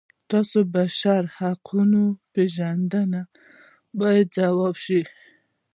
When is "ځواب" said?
4.37-4.75